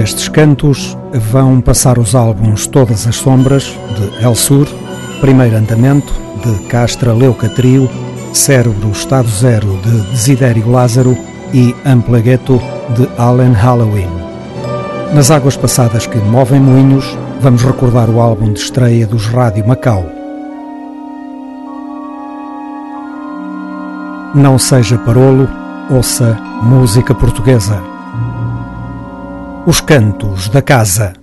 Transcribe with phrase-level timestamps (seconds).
[0.00, 4.66] Estes cantos vão passar os álbuns Todas as Sombras, de El Sur,
[5.20, 6.10] Primeiro Andamento,
[6.42, 7.86] de Castra Leuca Trio,
[8.32, 11.14] Cérebro Estado Zero, de Desidério Lázaro
[11.52, 12.58] e Amplegueto,
[12.96, 14.08] de Allen Halloween.
[15.12, 17.04] Nas águas passadas que movem moinhos,
[17.42, 20.06] vamos recordar o álbum de estreia dos Rádio Macau.
[24.34, 25.46] Não seja parolo,
[25.90, 27.89] ouça música portuguesa.
[29.66, 31.19] Os Cantos da Casa.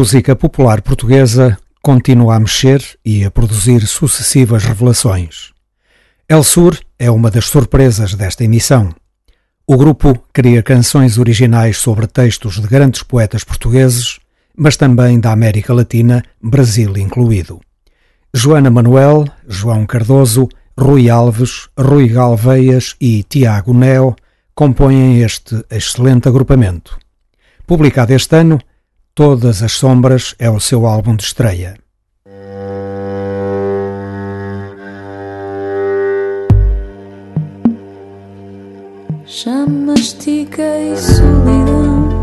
[0.00, 5.52] Música popular portuguesa continua a mexer e a produzir sucessivas revelações.
[6.26, 8.94] El Sur é uma das surpresas desta emissão.
[9.66, 14.18] O grupo cria canções originais sobre textos de grandes poetas portugueses,
[14.56, 17.60] mas também da América Latina, Brasil incluído.
[18.32, 24.16] Joana Manuel, João Cardoso, Rui Alves, Rui Galveias e Tiago Neo
[24.54, 26.98] compõem este excelente agrupamento.
[27.66, 28.58] Publicado este ano,
[29.20, 31.76] Todas as Sombras é o seu álbum de estreia.
[39.26, 42.22] Já mastiguei solidão.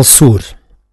[0.00, 0.42] El Sur.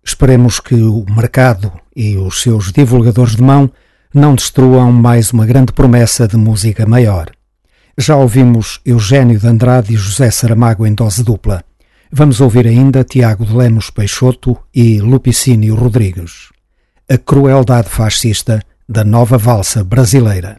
[0.03, 3.71] Esperemos que o mercado e os seus divulgadores de mão
[4.13, 7.31] não destruam mais uma grande promessa de música maior.
[7.97, 11.63] Já ouvimos Eugênio de Andrade e José Saramago em dose dupla.
[12.11, 16.49] Vamos ouvir ainda Tiago de Lemos Peixoto e Lupicínio Rodrigues.
[17.09, 20.57] A crueldade fascista da nova valsa brasileira.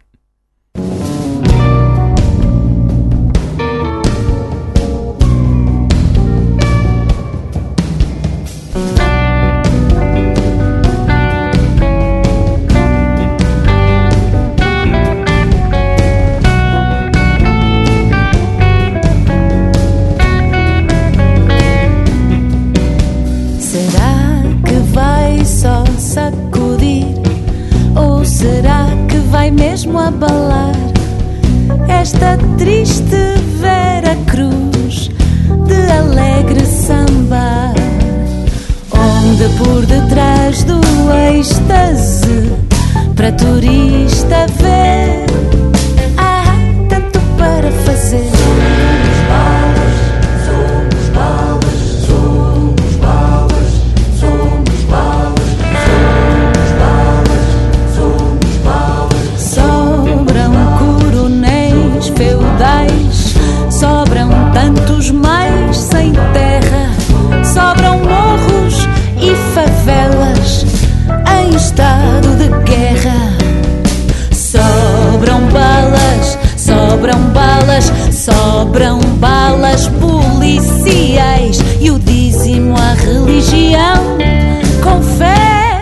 [84.89, 85.81] com fé,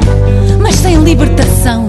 [0.61, 1.87] mas sem libertação.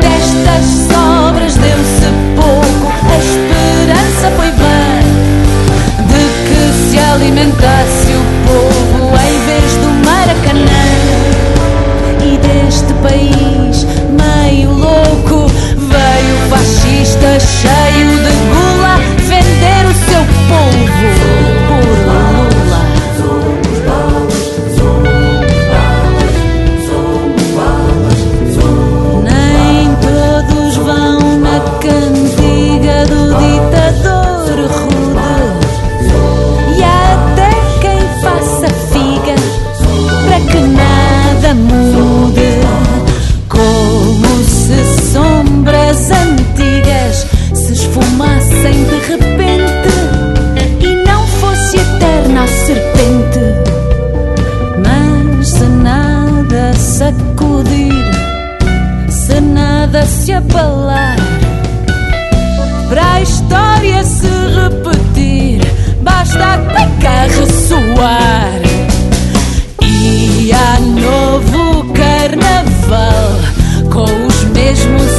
[0.00, 4.90] Destas sobras deu-se pouco, a esperança foi vã
[6.06, 10.86] de que se alimentasse o povo em vez do Maracanã.
[12.22, 13.86] E deste país
[14.22, 17.85] meio louco veio o fascista cheio.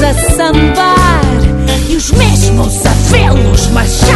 [0.03, 1.21] a sambar
[1.89, 4.06] e os mesmos a vê-los marchar.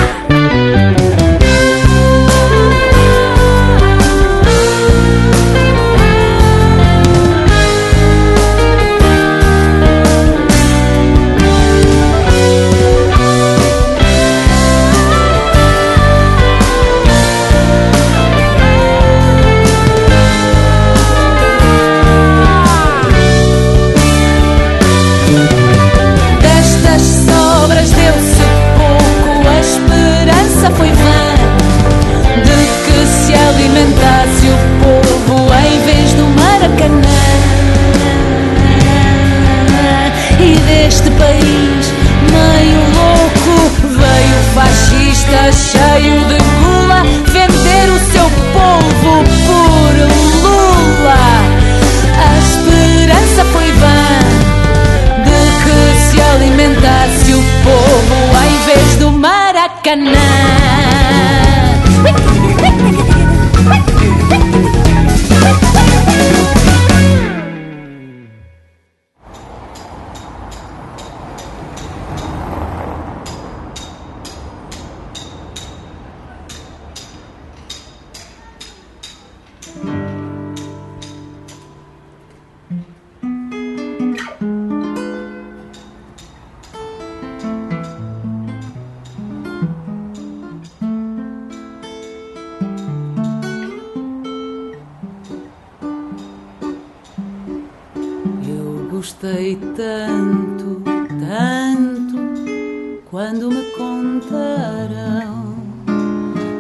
[99.32, 100.82] Chorei tanto,
[101.22, 105.56] tanto, quando me contaram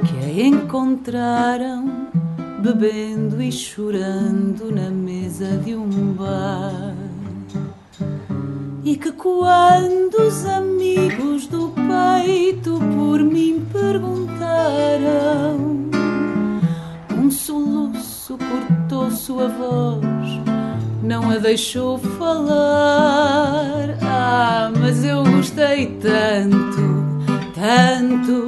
[0.07, 2.07] que a encontraram
[2.63, 6.95] bebendo e chorando na mesa de um bar.
[8.85, 11.30] E que quando os amigos
[21.51, 23.97] deixou falar.
[24.01, 27.03] Ah, mas eu gostei tanto,
[27.53, 28.47] tanto,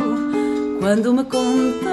[0.80, 1.84] quando me contaram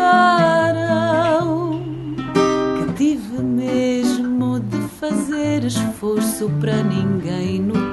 [2.77, 7.90] que tive mesmo de fazer esforço para ninguém notar.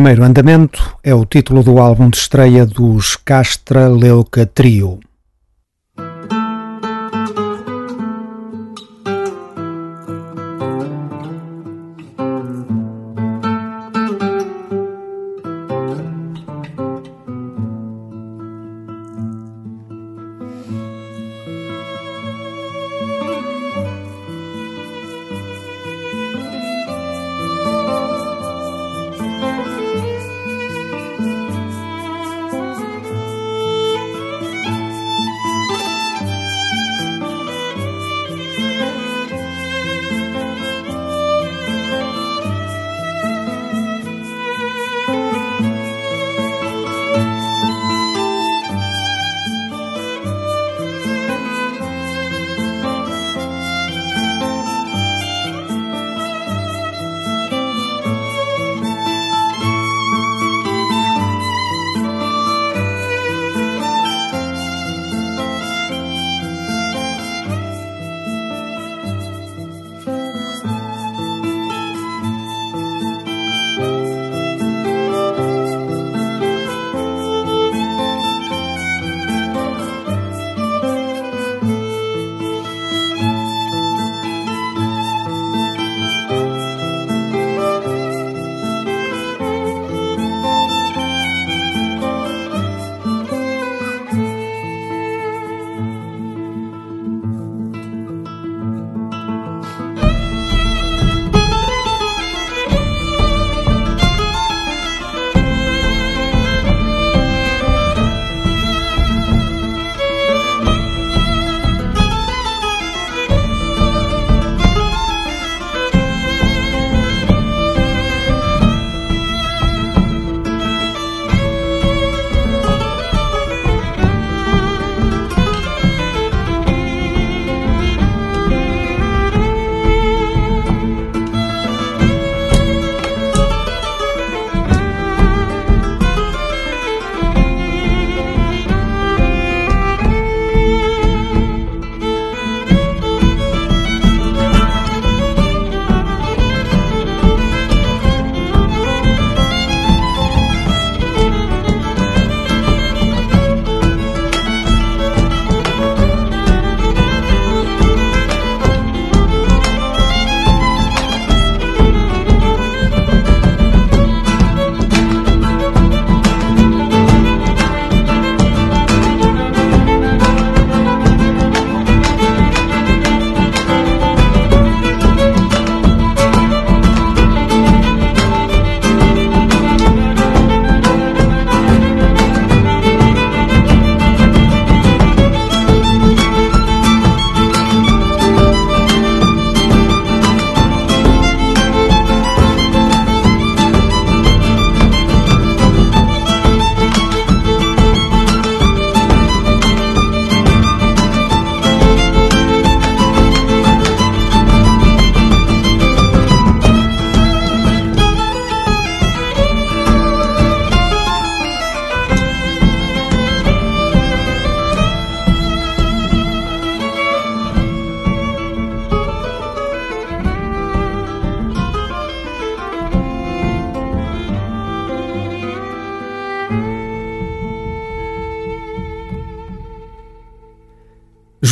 [0.00, 4.98] Primeiro Andamento é o título do álbum de estreia dos Castra Leuca Trio.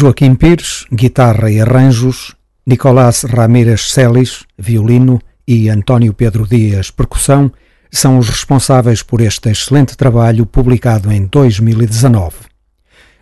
[0.00, 2.32] Joaquim Pires, guitarra e arranjos,
[2.64, 7.50] Nicolás Ramírez Celis, violino e António Pedro Dias, percussão,
[7.90, 12.36] são os responsáveis por este excelente trabalho publicado em 2019.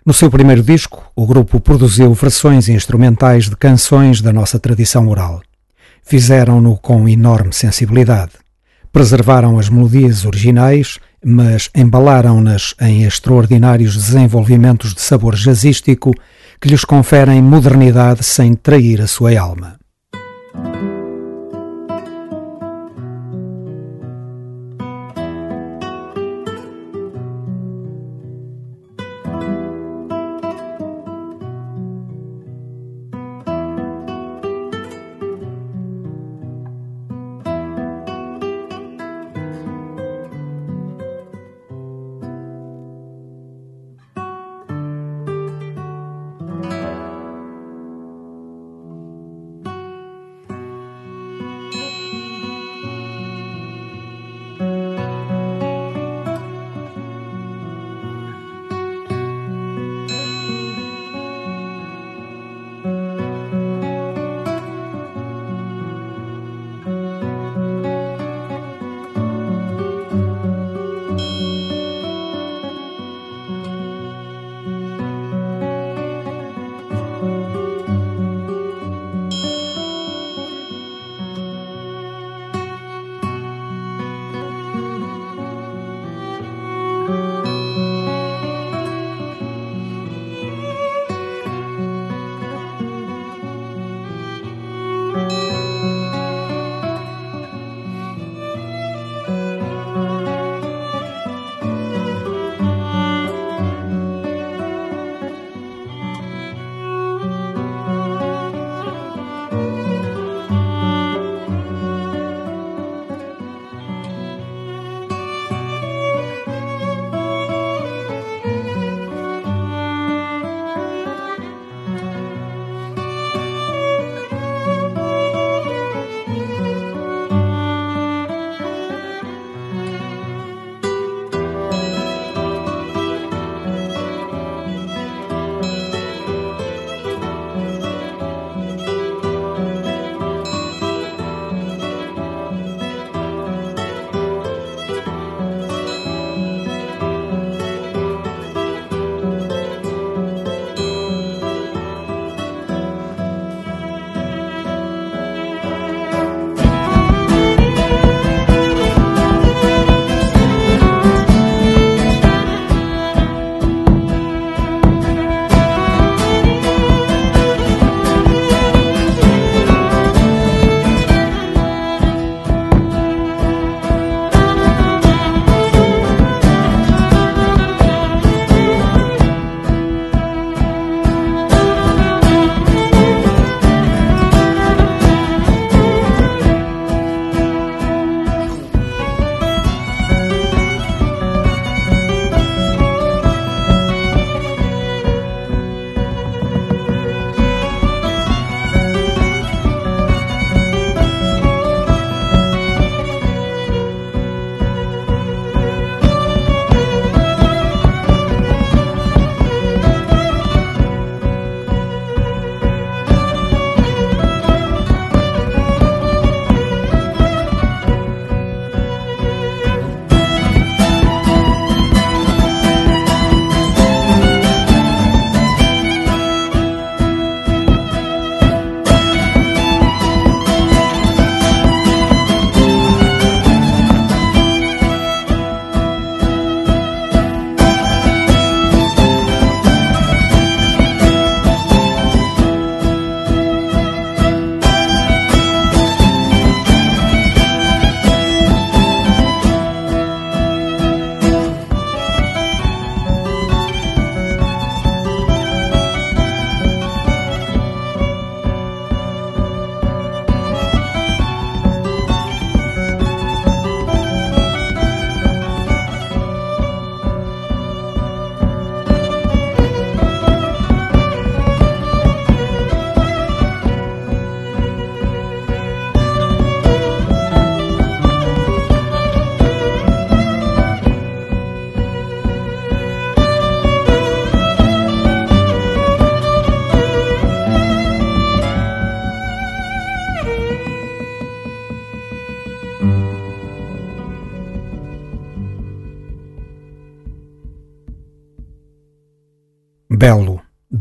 [0.04, 5.40] No seu primeiro disco, o grupo produziu versões instrumentais de canções da nossa tradição oral.
[6.02, 8.32] Fizeram-no com enorme sensibilidade.
[8.92, 16.12] Preservaram as melodias originais, mas embalaram-nas em extraordinários desenvolvimentos de sabor jazzístico
[16.60, 19.78] que lhes conferem modernidade sem trair a sua alma.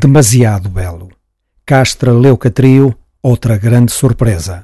[0.06, 1.10] Demasiado belo.
[1.66, 4.62] Castra Leuca Trio, outra grande surpresa.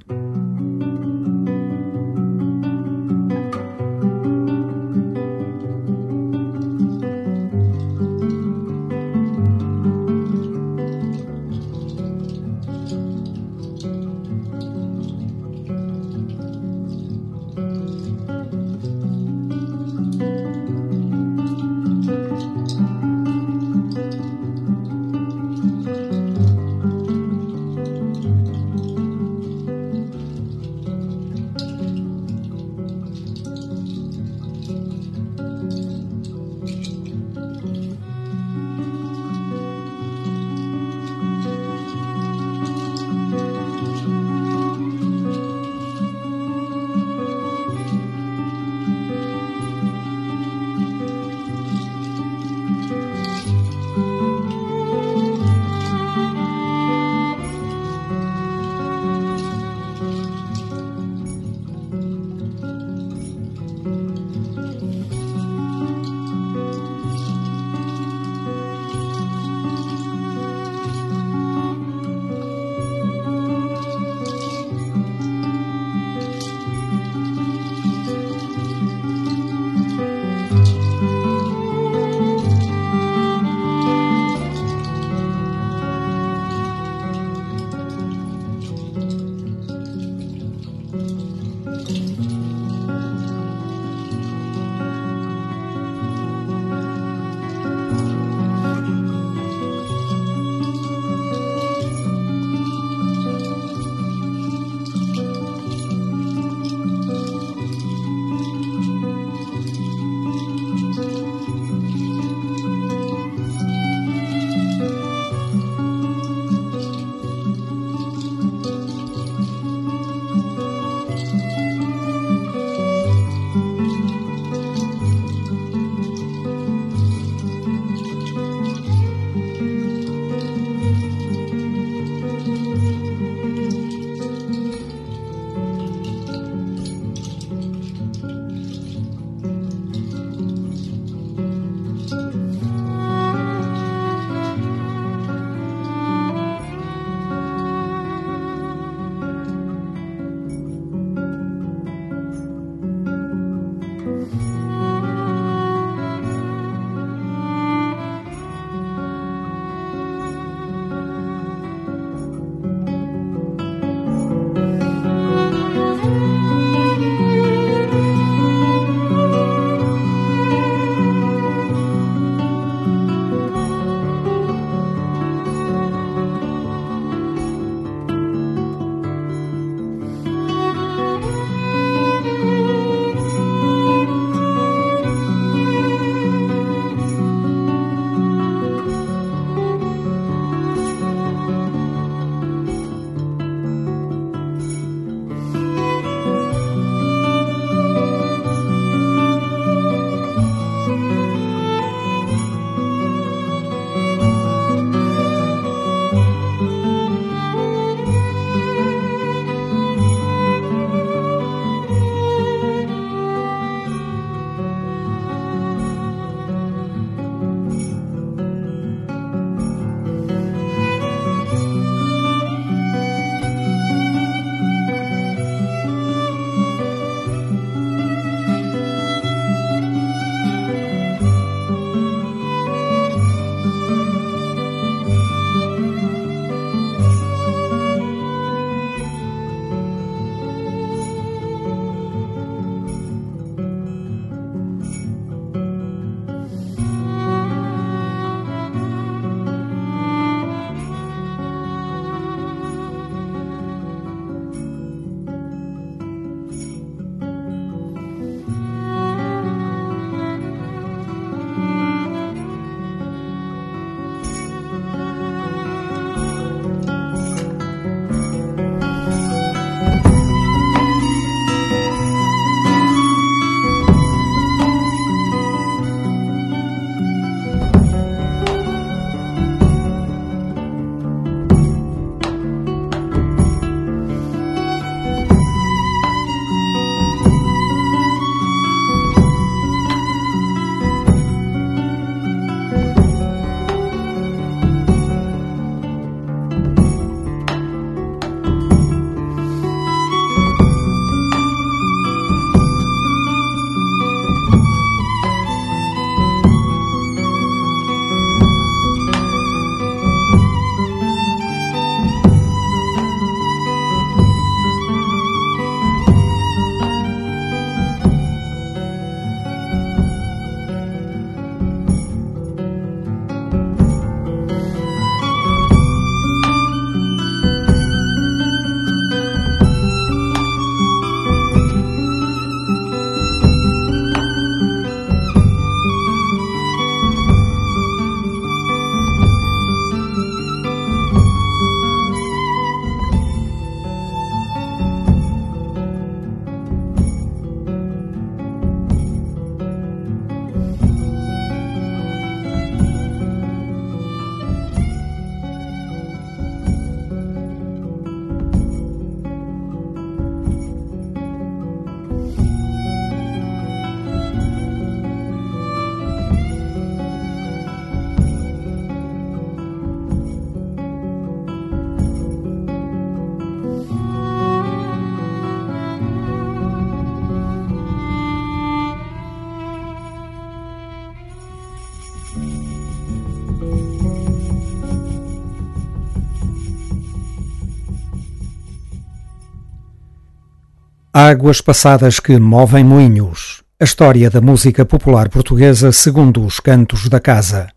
[391.23, 393.61] Águas passadas que movem moinhos.
[393.79, 397.67] A história da música popular portuguesa segundo os cantos da casa.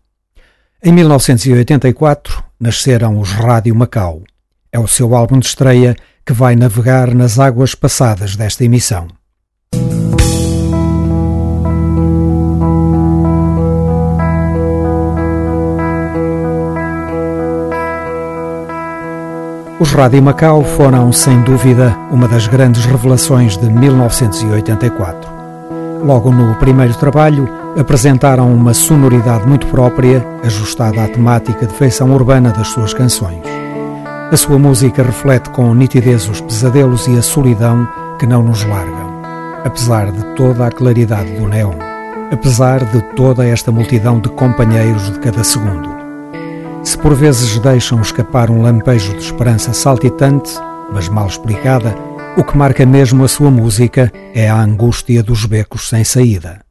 [0.83, 4.23] Em 1984 nasceram os Rádio Macau.
[4.71, 9.09] É o seu álbum de estreia que vai navegar nas águas passadas desta emissão.
[19.77, 25.29] Os Rádio Macau foram, sem dúvida, uma das grandes revelações de 1984.
[26.01, 32.51] Logo no primeiro trabalho, apresentaram uma sonoridade muito própria, ajustada à temática de feição urbana
[32.51, 33.43] das suas canções.
[34.31, 37.85] A sua música reflete com nitidez os pesadelos e a solidão
[38.17, 39.21] que não nos largam,
[39.65, 41.75] apesar de toda a claridade do neon,
[42.31, 45.94] apesar de toda esta multidão de companheiros de cada segundo.
[46.85, 50.51] Se por vezes deixam escapar um lampejo de esperança saltitante,
[50.93, 51.95] mas mal explicada,
[52.37, 56.64] o que marca mesmo a sua música é a angústia dos becos sem saída.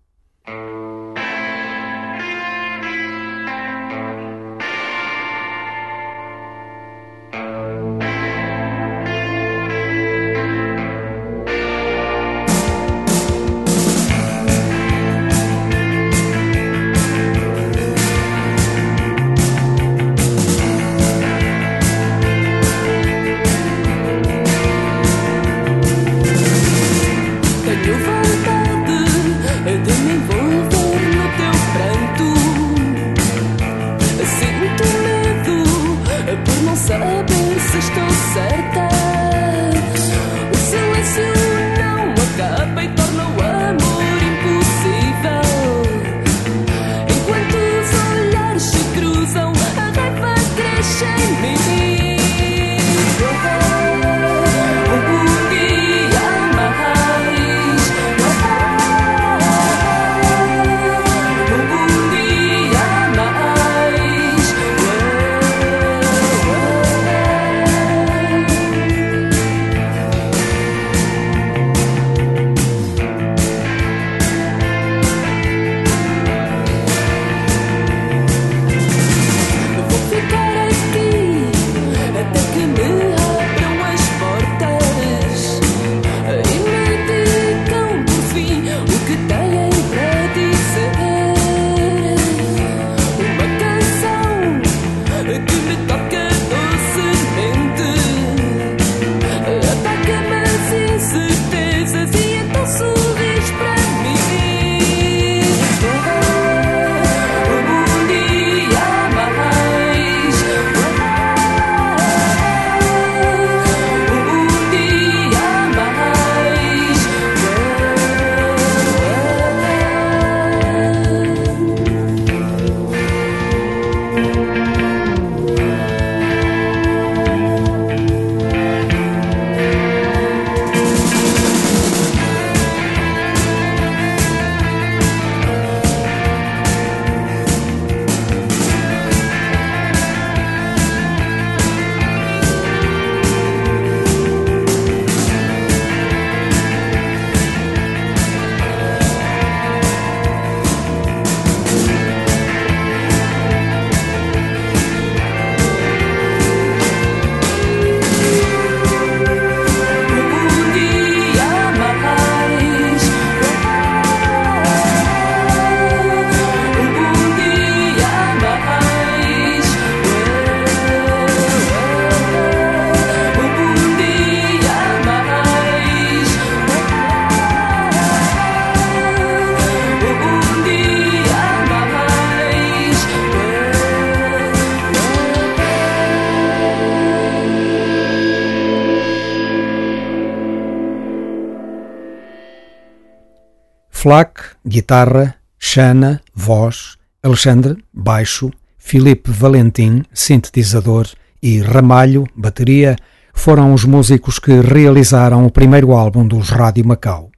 [194.75, 201.07] Guitarra, Xana, voz, Alexandre, baixo, Filipe Valentim, sintetizador
[201.41, 202.97] e Ramalho, bateria,
[203.33, 207.31] foram os músicos que realizaram o primeiro álbum dos Rádio Macau.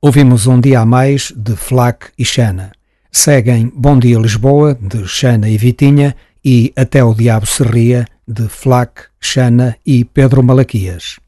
[0.00, 2.70] Ouvimos Um Dia a Mais, de Flac e Xana.
[3.10, 8.48] Seguem Bom Dia Lisboa, de Xana e Vitinha, e Até o Diabo se Ria, de
[8.48, 11.21] Flac, Xana e Pedro Malaquias.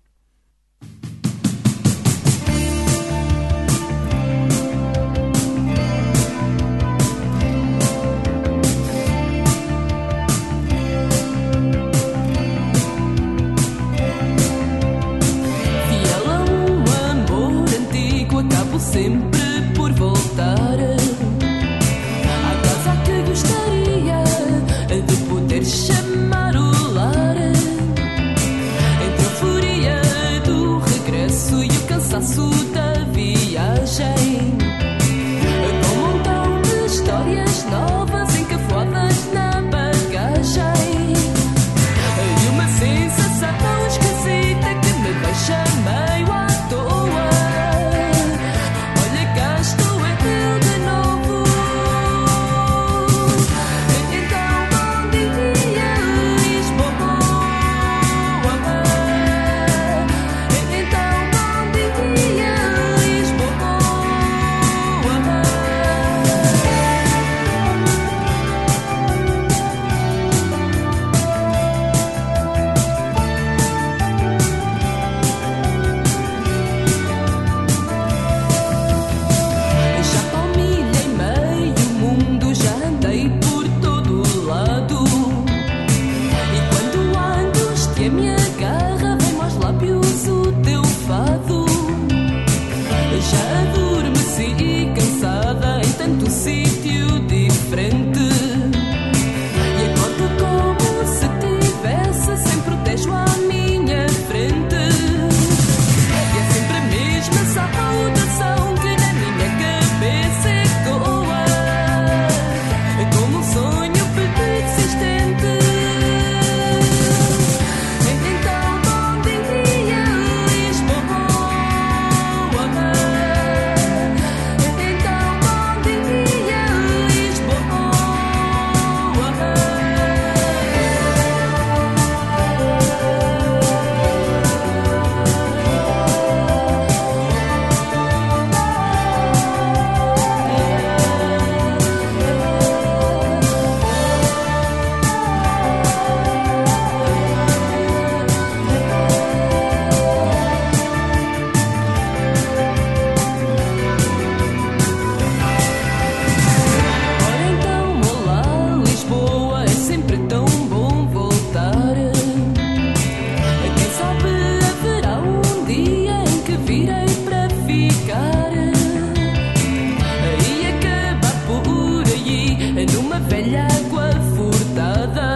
[173.44, 175.33] aquella qual furtada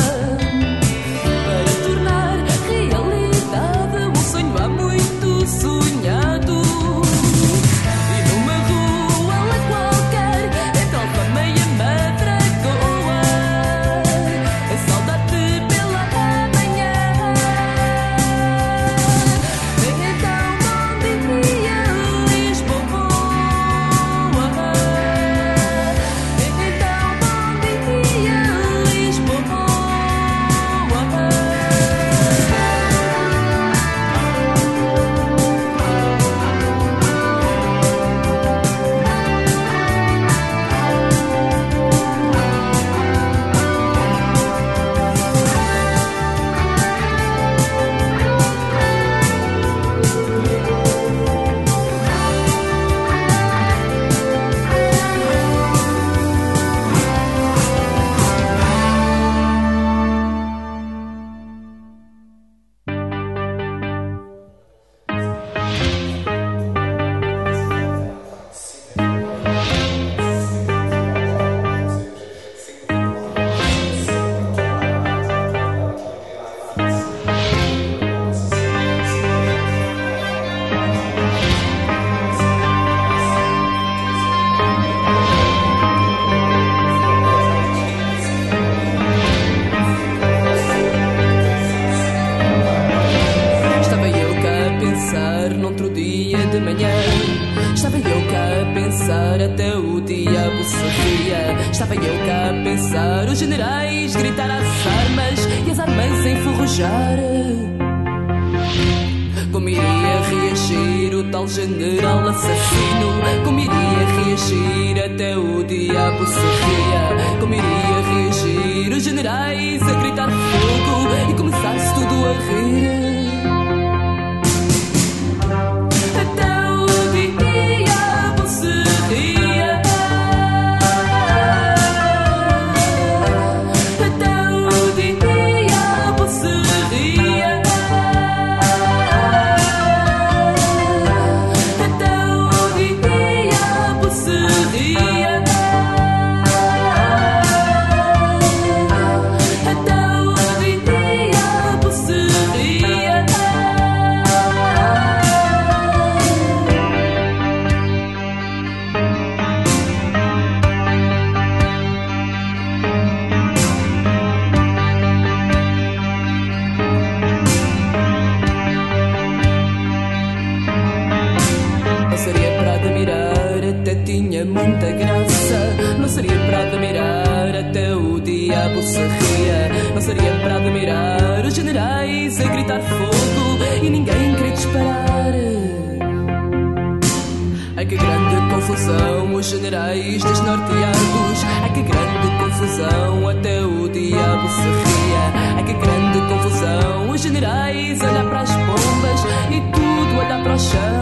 [192.79, 195.57] confusão até o diabo se ria.
[195.57, 200.59] Ai que grande confusão, os generais olham para as bombas e tudo olha para o
[200.59, 200.98] chão.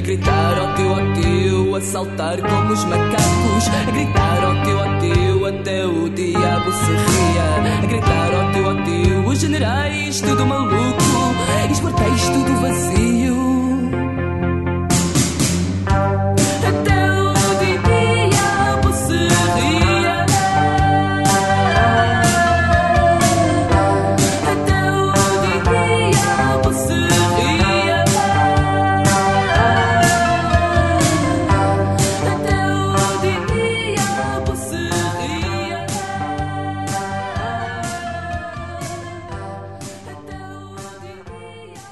[0.00, 4.78] A gritar ao teu, ao teu, a saltar como os macacos, a gritar ao teu,
[4.80, 10.22] ao teu, até o diabo se ria, a gritar ao teu, ao teu, os generais,
[10.22, 11.02] tudo maluco,
[11.68, 13.59] e tudo vazio.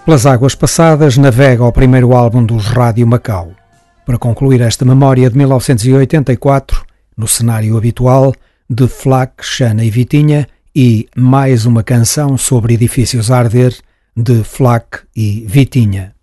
[0.09, 3.51] Pelas águas passadas, navega ao primeiro álbum dos Rádio Macau.
[4.07, 6.83] Para concluir esta memória de 1984,
[7.15, 8.33] no cenário habitual
[8.71, 13.77] de Flac, Xana e Vitinha, e mais uma canção sobre edifícios a arder
[14.17, 16.15] de Flac e Vitinha.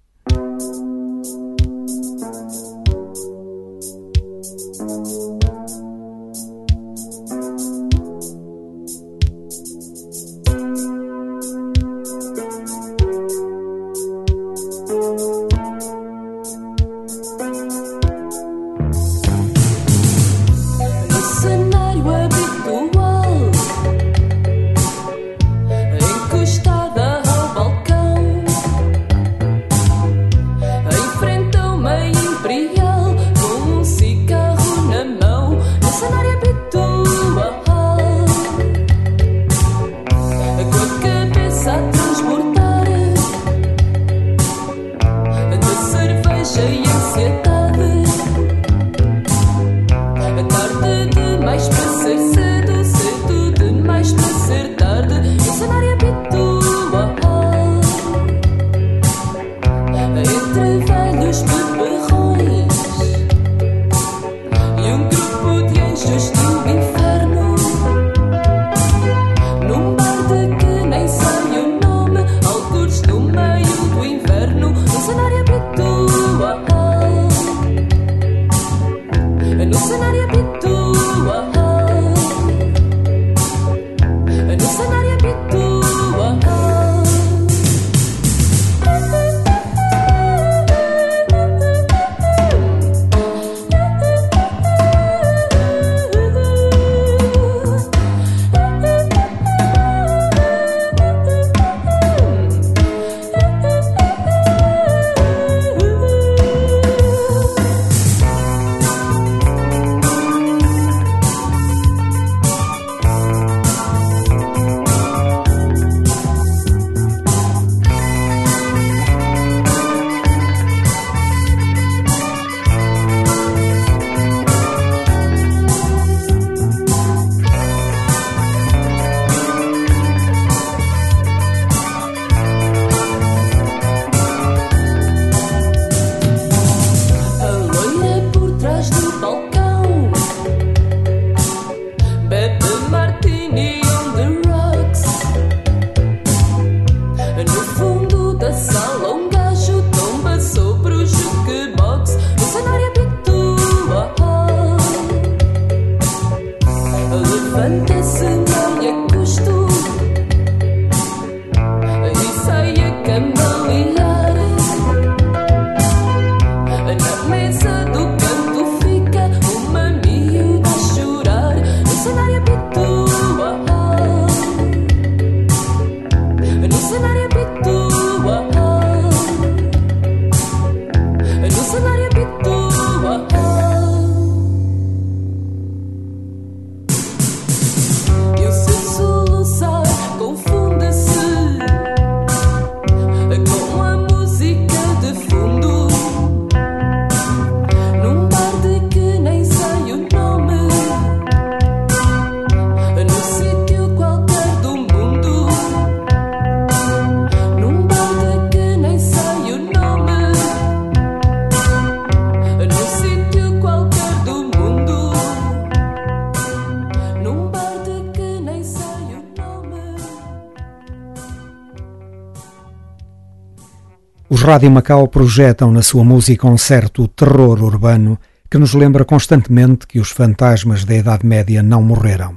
[224.46, 230.00] Rádio Macau projetam na sua música um certo terror urbano que nos lembra constantemente que
[230.00, 232.36] os fantasmas da Idade Média não morreram.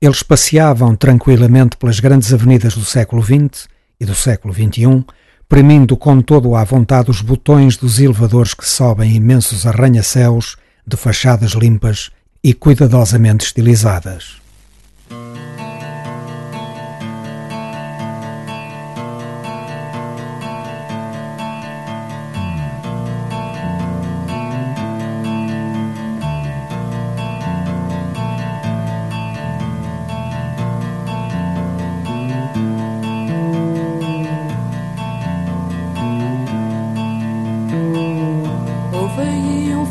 [0.00, 3.68] Eles passeavam tranquilamente pelas grandes avenidas do século XX
[4.00, 5.04] e do século XXI,
[5.46, 10.56] premindo com todo à vontade os botões dos elevadores que sobem imensos arranha-céus
[10.86, 12.10] de fachadas limpas
[12.42, 14.40] e cuidadosamente estilizadas.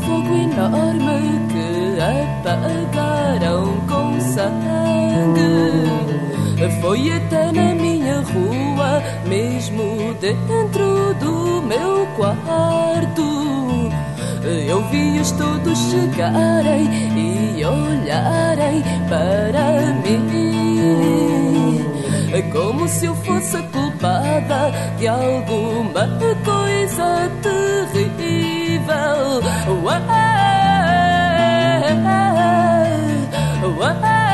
[0.04, 5.56] fogo enorme que apagaram com sangue.
[6.80, 13.26] Foi até na minha rua, mesmo dentro do meu quarto.
[14.68, 20.36] Eu vi-os todos chegarem e olharem para mim.
[22.52, 26.08] Como se eu fosse culpada de alguma
[26.44, 28.45] coisa terrível.
[28.88, 29.42] evil.
[29.82, 30.00] Whoa,
[33.72, 34.25] whoa, whoa.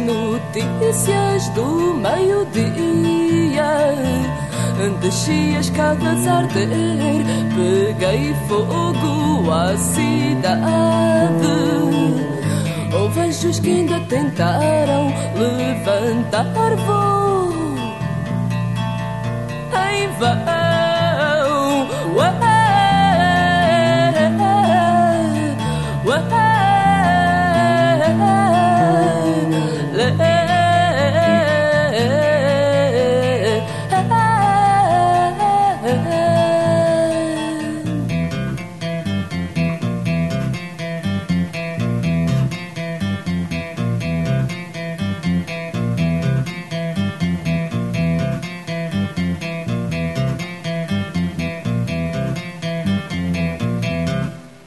[0.00, 3.30] Notícias do meio-dia.
[5.00, 6.68] Desci as escadas a arder,
[7.56, 10.60] peguei fogo à cidade.
[12.92, 17.52] Houve anjos que ainda tentaram levantar voo
[19.74, 20.59] em vão.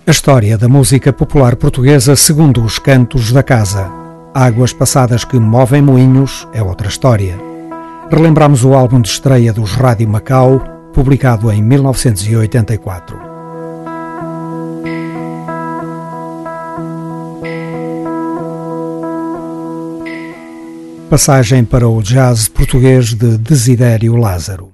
[0.06, 3.90] A história da música popular portuguesa segundo os cantos da casa.
[4.34, 7.40] Águas passadas que movem moinhos é outra história.
[8.12, 10.60] Relembramos o álbum de estreia dos Rádio Macau,
[10.94, 13.18] publicado em 1984.
[21.10, 24.73] Passagem para o jazz português de Desidério Lázaro.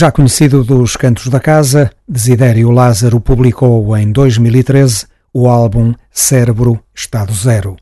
[0.00, 7.34] Já conhecido dos cantos da casa, Desidério Lázaro publicou em 2013 o álbum Cérebro Estado
[7.34, 7.76] Zero.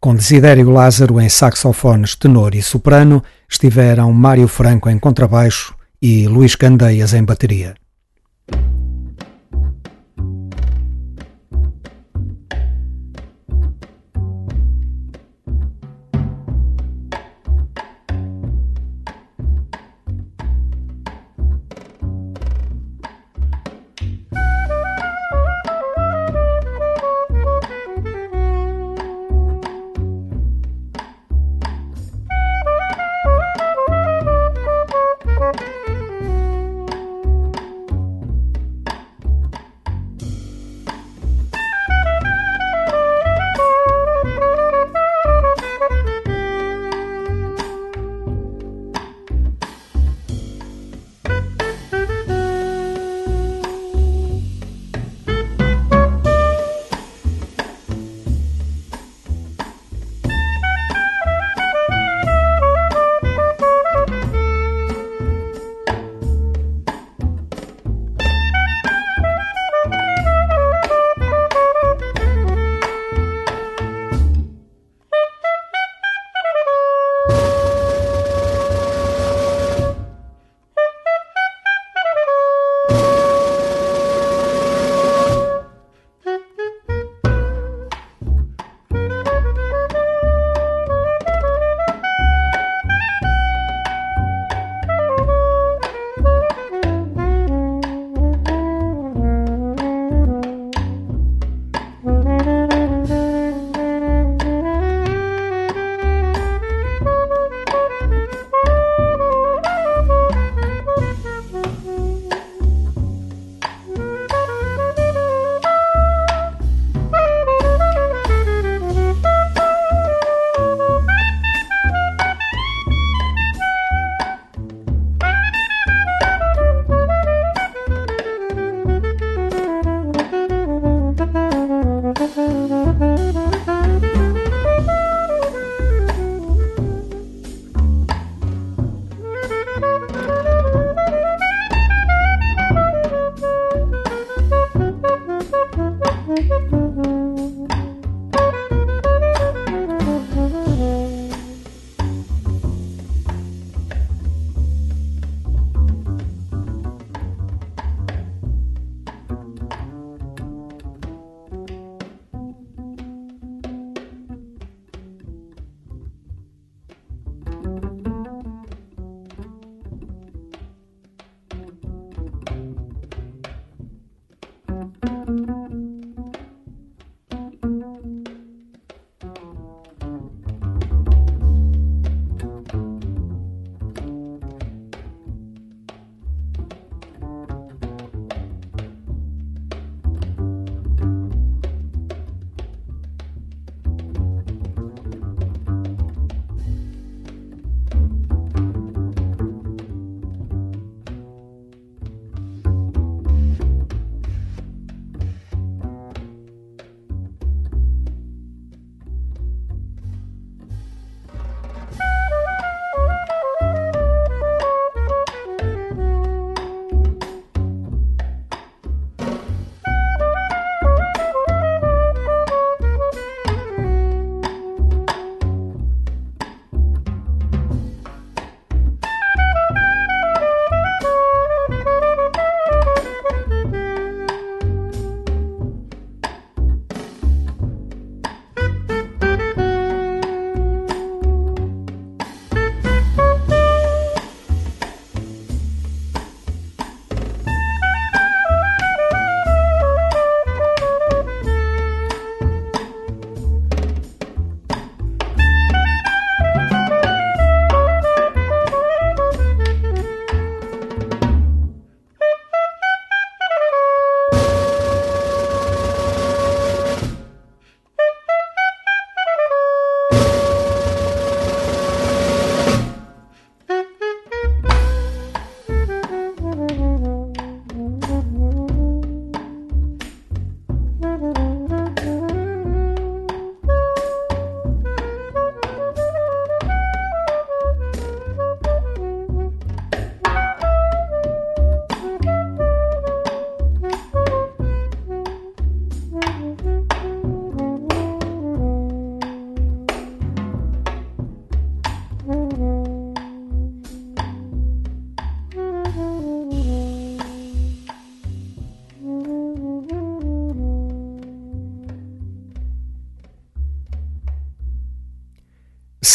[0.00, 6.54] Com Desidério Lázaro em saxofones tenor e soprano, estiveram Mário Franco em contrabaixo e Luís
[6.54, 7.74] Candeias em bateria.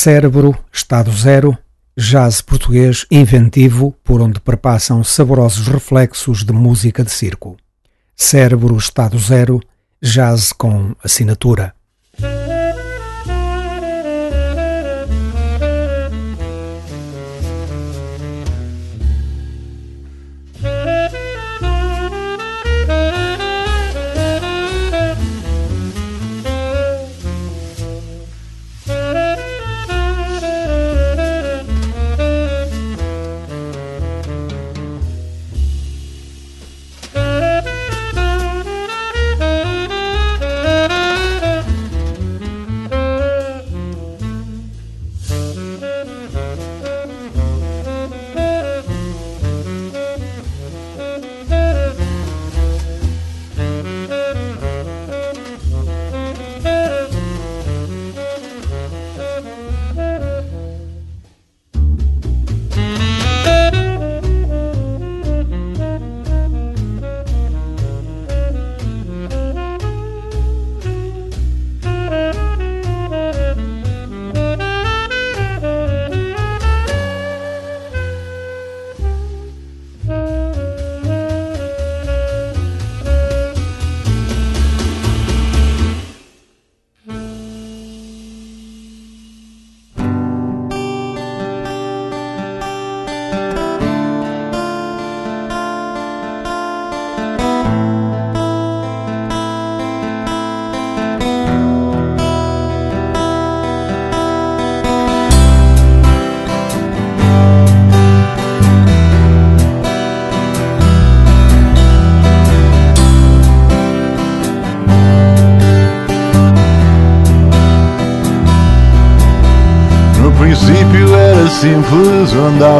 [0.05, 1.57] Cérebro, Estado Zero,
[1.97, 7.57] jazz português inventivo por onde perpassam saborosos reflexos de música de circo.
[8.15, 9.59] Cérebro, Estado Zero,
[9.99, 11.73] jazz com assinatura.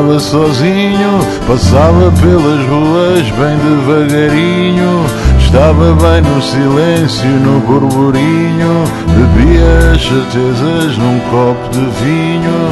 [0.05, 5.05] Andava sozinho, passava pelas ruas bem devagarinho,
[5.39, 12.69] estava bem no silêncio, no burburinho, bebia as certezas num copo de vinho.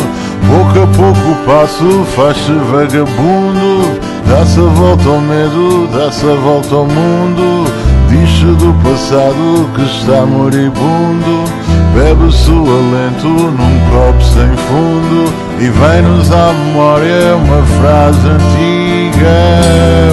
[0.47, 6.75] Pouco a pouco o passo faz-se vagabundo, dá-se a volta ao medo, dá-se a volta
[6.75, 7.65] ao mundo,
[8.09, 11.82] diz-se do passado que está moribundo.
[11.93, 19.29] Bebe-se o alento num copo sem fundo E vem-nos à memória uma frase antiga.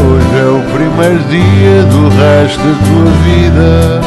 [0.06, 4.00] Hoje é o primeiro dia do resto da tua vida.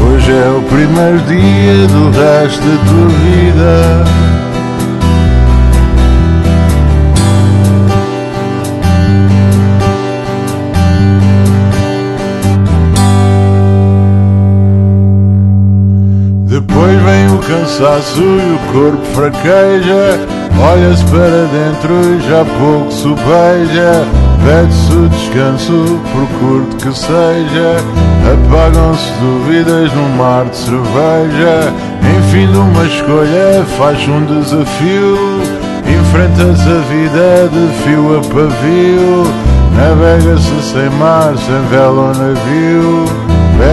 [0.00, 4.33] Hoje é o primeiro dia do resto da tua vida
[17.46, 20.18] cansaço e o corpo fraqueja.
[20.60, 23.08] Olha-se para dentro e já pouco se
[24.44, 27.76] Pede-se o descanso, por curto que seja.
[28.32, 31.72] Apagam-se dúvidas num mar de cerveja.
[32.18, 35.18] Enfim de uma escolha faz um desafio.
[35.86, 39.24] Enfrentas a vida de fio a pavio.
[39.76, 43.23] Navega-se sem mar, sem vela ou navio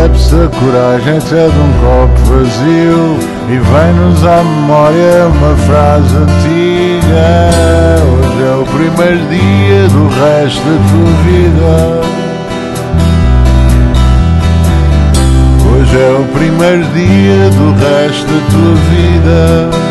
[0.01, 7.51] Bebe-se a coragem até de um copo vazio E vem-nos à memória uma frase antiga.
[8.09, 12.01] Hoje é o primeiro dia do resto da tua vida.
[15.69, 19.90] Hoje é o primeiro dia do resto da tua vida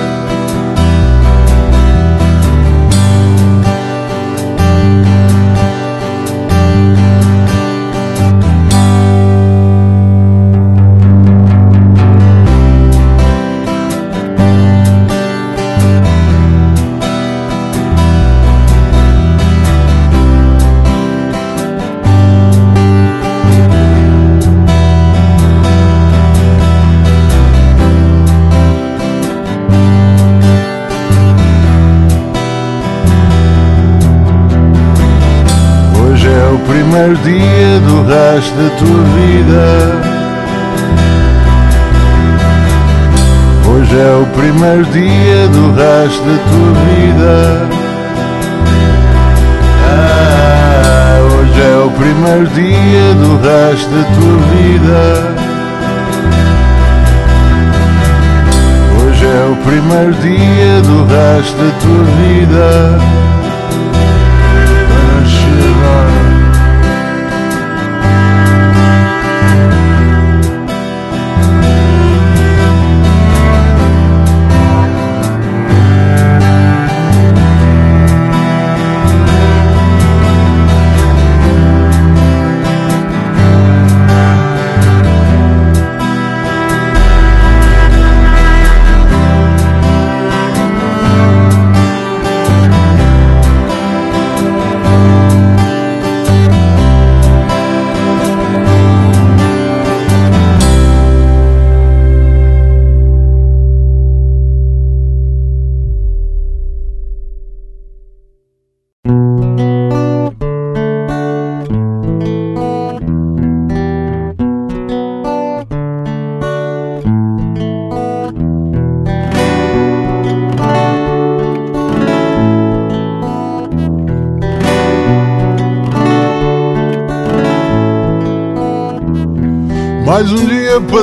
[38.30, 39.66] da tua vida.
[43.68, 47.68] Hoje é o primeiro dia do resto da tua vida.
[49.84, 55.00] Ah, hoje é o primeiro dia do resto da tua vida.
[59.02, 63.29] Hoje é o primeiro dia do resto da tua vida.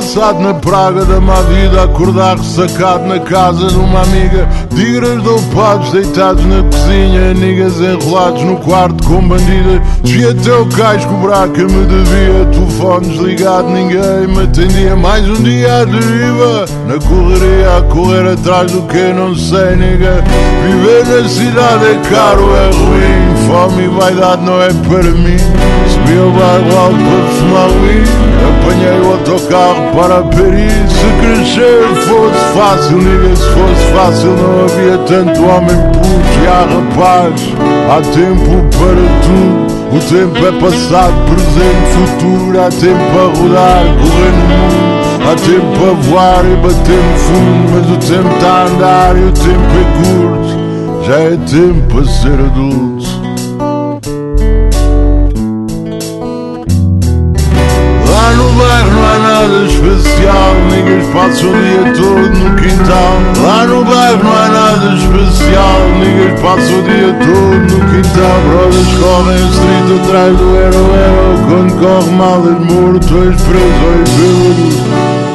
[0.08, 5.92] Passado na praga da má vida Acordar ressacado na casa de uma amiga Tigres dopados
[5.92, 11.62] deitados na cozinha Niggas enrolados no quarto com bandidas Desvia até o cais cobrar que
[11.62, 17.82] me devia Telefone desligado, ninguém me atendia Mais um dia à deriva Na correria a
[17.82, 20.24] correr atrás do que não sei, nigga
[20.64, 25.36] Viver na cidade é caro, é ruim Fome e vaidade não é para mim
[25.88, 30.92] Subi ao bairro alto para fumar Apanhei o autocarro para Paris.
[30.92, 34.30] Se crescer fosse fácil, nigga Se fosse fácil.
[34.36, 37.54] Não havia tanto homem puto E há rapaz,
[37.90, 39.78] há tempo para tudo.
[39.90, 42.60] O tempo é passado, presente, futuro.
[42.60, 44.88] Há tempo a rodar, correr no mundo.
[45.24, 47.64] Há tempo a voar e bater no fundo.
[47.72, 50.68] Mas o tempo está a andar e o tempo é curto.
[51.06, 52.97] Já é tempo a ser adulto
[60.88, 63.12] Ninguém passa o dia todo no quintal?
[63.42, 65.80] Lá no bairro não há nada especial.
[65.98, 68.40] Ninguém passa o dia todo no quintal.
[68.48, 70.82] Brothers correm a street atrás do hero
[71.46, 75.27] Quando corre mal és morto, és preso, és bêbado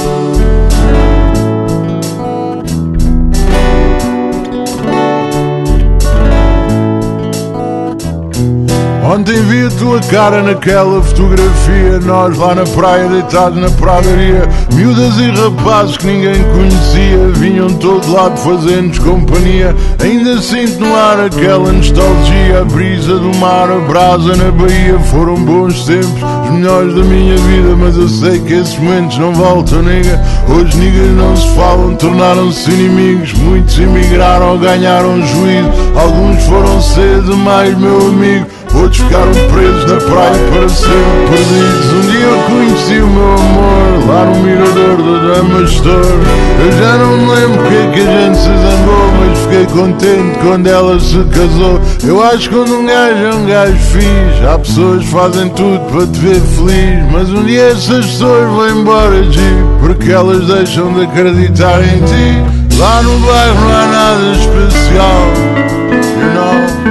[9.14, 15.20] Ontem vi a tua cara naquela fotografia Nós lá na praia deitados na pradaria Miúdas
[15.20, 19.76] e rapazes que ninguém conhecia Vinham todo lado fazendo-nos companhia.
[20.02, 24.98] Ainda sinto no ar aquela nostalgia A brisa do mar, a brasa na Bahia.
[25.12, 29.32] Foram bons tempos, os melhores da minha vida Mas eu sei que esses momentos não
[29.32, 30.20] voltam, nega.
[30.50, 33.32] Hoje niggas não se falam, tornaram-se inimigos.
[33.34, 35.70] Muitos emigraram ganharam juízo.
[35.96, 40.94] Alguns foram cedo demais, meu amigo Outros ficaram presos na praia para sempre
[41.30, 46.98] perdidos Um dia eu conheci o meu amor Lá no mirador da Dama Eu já
[46.98, 51.00] não me lembro porque é que a gente se zangou Mas fiquei contente quando ela
[51.00, 51.80] se casou.
[52.04, 55.80] Eu acho que quando um gajo é um gajo fixe Há pessoas que fazem tudo
[55.92, 57.12] para te ver feliz.
[57.12, 59.40] Mas um dia essas pessoas vão embora de
[59.80, 62.78] Porque elas deixam de acreditar em ti.
[62.78, 65.54] Lá no bairro não há nada especial.
[66.20, 66.83] You know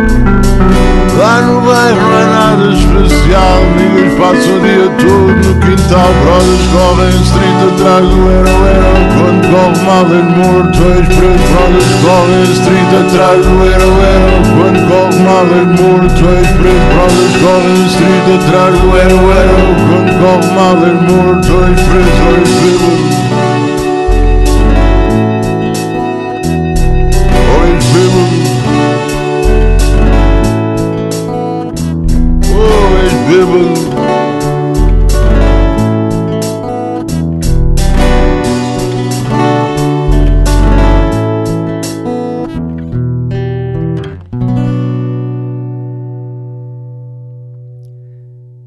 [1.19, 7.23] Lá no bairro é nada especial Niggas passam o dia todo no quintal Brothers correm
[7.23, 12.93] street atrás do hero hero Quando corre mal és morto, és preso Brothers correm street
[13.03, 18.73] atrás do hero hero Quando corre mal és morto, és preso Brothers correm street atrás
[18.81, 23.32] do hero hero Quando corre mal és morto, és preso, és bêbado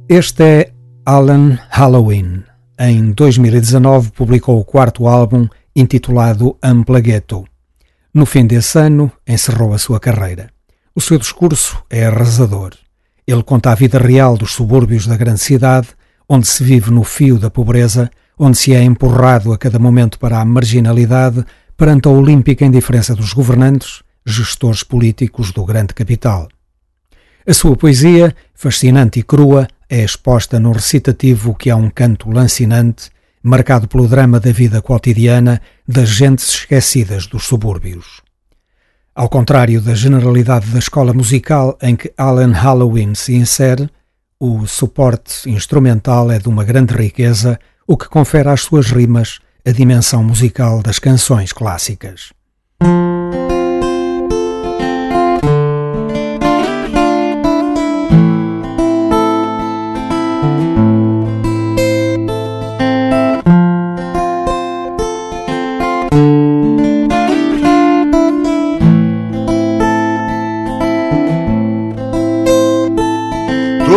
[0.07, 0.71] Este é
[1.03, 2.43] Alan Halloween.
[2.77, 7.43] Em 2019 publicou o quarto álbum intitulado Amplagueto.
[8.13, 10.51] No fim desse ano, encerrou a sua carreira.
[10.93, 12.73] O seu discurso é arrasador.
[13.25, 15.87] Ele conta a vida real dos subúrbios da grande cidade,
[16.29, 20.39] onde se vive no fio da pobreza, onde se é empurrado a cada momento para
[20.39, 21.43] a marginalidade
[21.75, 26.47] perante a olímpica indiferença dos governantes, gestores políticos do grande capital.
[27.47, 33.09] A sua poesia, fascinante e crua, é exposta no recitativo que é um canto lancinante,
[33.41, 38.21] marcado pelo drama da vida cotidiana das gentes esquecidas dos subúrbios.
[39.13, 43.89] Ao contrário da generalidade da escola musical em que Alan Halloween se insere,
[44.39, 49.71] o suporte instrumental é de uma grande riqueza, o que confere às suas rimas a
[49.71, 52.33] dimensão musical das canções clássicas.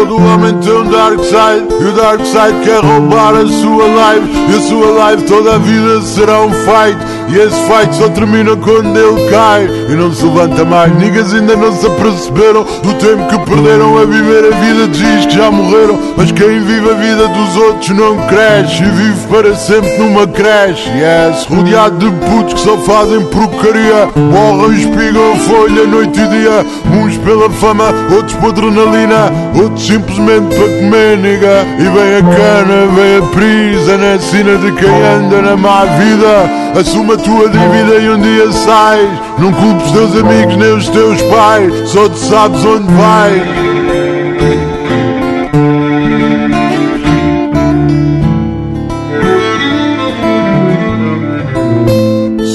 [0.09, 4.27] Todo homem tem um dark side E o dark side quer roubar a sua life
[4.49, 6.97] E a sua life toda a vida será um fight
[7.29, 10.97] E esse fight só termina quando ele cai E não se levanta mais.
[10.97, 15.35] Niggas ainda não se aperceberam Do tempo que perderam a viver a vida Diz que
[15.35, 19.99] já morreram Mas quem vive a vida dos outros não cresce E vive para sempre
[19.99, 20.89] numa creche.
[20.89, 26.65] Yes, rodeado de putos que só fazem porcaria Borram, espigam folha noite e dia
[26.99, 31.66] Uns pela fama, outros por adrenalina Outros simplesmente para comer, nigga.
[31.79, 36.79] E vem a cana, vem a prisa, na sina de quem anda na má vida.
[36.79, 39.11] Assuma a tua dívida e um dia sais.
[39.39, 43.43] Não culpes teus amigos nem os teus pais, só tu sabes onde vais.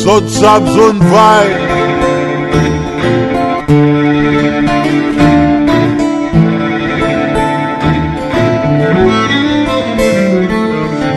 [0.03, 1.62] Só tu sabes onde vai.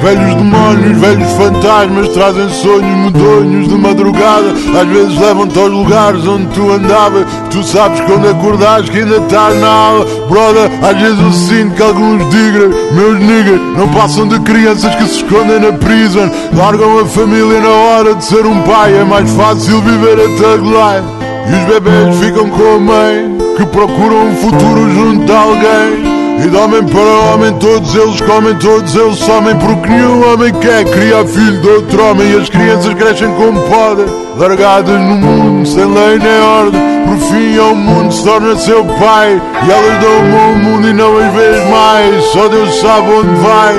[0.06, 4.52] Velhos demónios, velhos fantasmas trazem sonhos medonhos de madrugada.
[4.80, 7.26] Às vezes levam-te aos lugares onde tu andavas.
[7.50, 10.04] Tu sabes quando acordares que ainda estás na aula.
[10.28, 15.08] Brother, às vezes eu sinto que alguns digras, meus niggas, não passam de crianças que
[15.08, 16.30] se escondem na prison.
[16.56, 18.96] Largam a família na hora de ser um pai.
[18.96, 21.16] É mais fácil viver a thug life.
[21.48, 26.15] E os bebês ficam com a mãe, que procuram um futuro junto a alguém.
[26.38, 30.84] E de homem para homem todos eles comem, todos eles somem Porque nenhum homem quer
[30.84, 32.30] criar filho de outro homem.
[32.30, 34.06] E as crianças crescem como podem
[34.36, 36.80] Largadas no mundo, sem lei nem ordem.
[37.06, 41.16] Por fim ao mundo se torna seu pai E elas dão ao mundo e não
[41.16, 42.24] as vês mais.
[42.26, 43.74] Só Deus sabe onde vai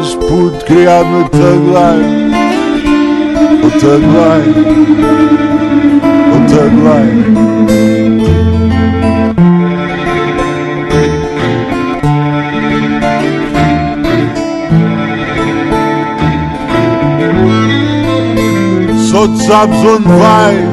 [0.00, 2.34] Esse puto criado no tagline.
[3.62, 4.64] O tagline.
[6.32, 7.33] O tagline
[19.34, 20.64] Só tu sabes onde vais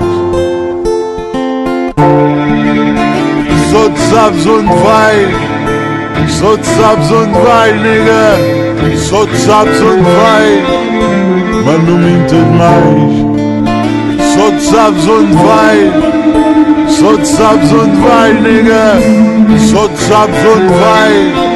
[3.71, 5.29] Só tu sabes onde vais
[6.29, 8.37] Só tu sabes onde vais, nigga
[8.97, 10.63] Só tu sabes onde vais
[11.65, 13.13] Mas não mintas mais
[14.35, 15.91] Só tu sabes onde vais
[16.89, 19.01] Só tu sabes onde vais, nigga
[19.71, 21.50] Só tu sabes onde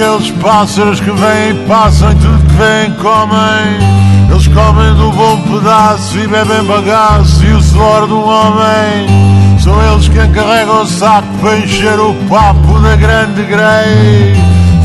[0.00, 4.30] aqueles pássaros que vêm e passam e tudo que vêm comem.
[4.30, 9.58] Eles comem do bom pedaço e bebem bagaço e o suor do homem.
[9.58, 14.34] São eles quem carregam o saco para encher o papo da grande grei.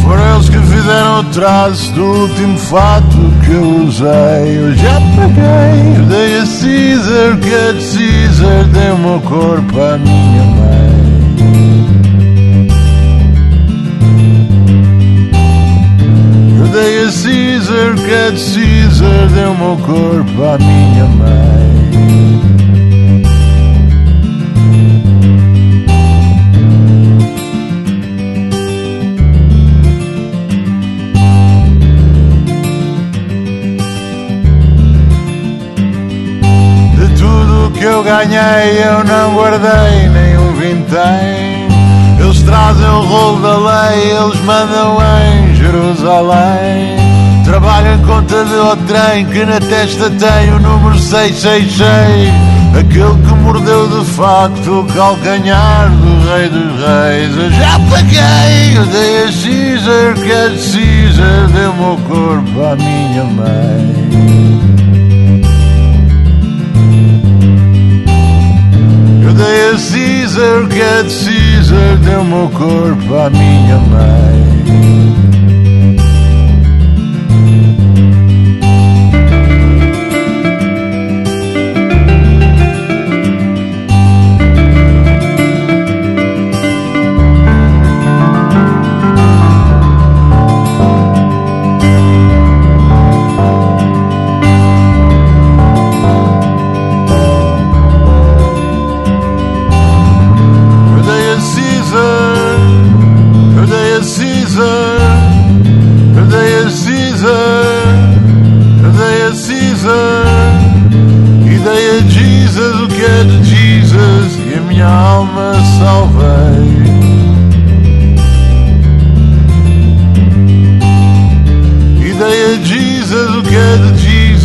[0.03, 4.57] Foram eles que fizeram o traço do último fato que eu usei.
[4.59, 10.43] Eu já paguei, dei a Caesar, que a Caesar deu o meu corpo à minha
[10.43, 10.85] mãe.
[17.11, 21.76] Caesar, que a Caesar deu meu corpo à minha mãe.
[36.95, 41.68] De tudo que eu ganhei eu não guardei nem um vintém
[42.19, 45.44] Eles trazem o rolo da lei, eles mandam em
[45.76, 46.95] Jerusalém.
[47.43, 52.34] Trabalham conta de o trem que na testa tem o número 666
[52.80, 57.38] Aquele que mordeu de facto o calcanhar do rei dos reis.
[57.38, 63.23] Eu já paguei, eu dei a Caesar, que a Caesar deu meu corpo à minha
[63.23, 64.06] mãe.
[69.35, 74.85] Dei a Caesar, que a Caesar deu meu corpo à minha mãe.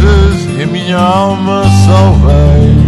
[0.01, 2.80] De Jesus em minha alma salvei.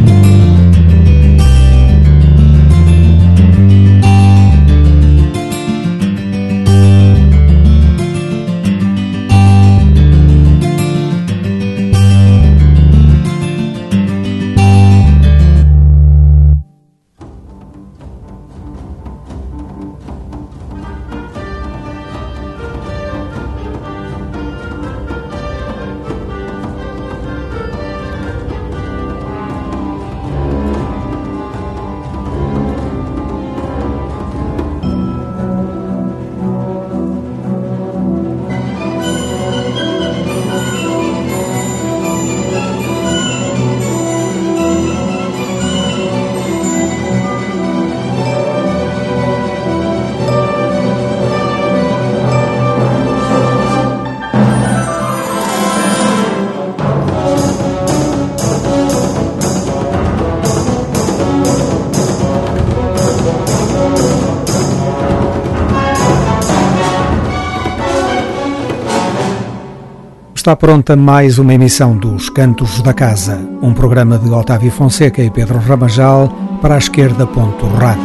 [70.43, 75.31] Está pronta mais uma emissão dos Cantos da Casa, um programa de Otávio Fonseca e
[75.31, 76.29] Pedro Ramajal
[76.61, 77.25] para a esquerda.
[77.29, 78.03] Ponto rádio.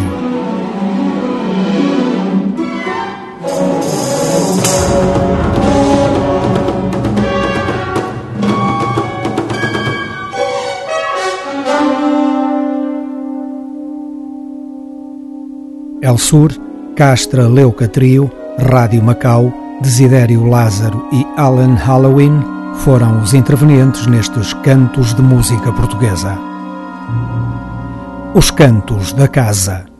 [16.03, 16.51] El Sur,
[16.95, 19.51] Castra Leuca Trio, Rádio Macau,
[19.81, 22.41] Desidério Lázaro e Alan Halloween
[22.77, 26.35] foram os intervenientes nestes cantos de música portuguesa.
[28.33, 29.96] Os Cantos da Casa.